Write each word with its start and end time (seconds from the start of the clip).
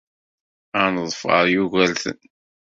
Ad 0.83 0.89
neḍfer 0.93 1.45
Yugurten. 1.53 2.19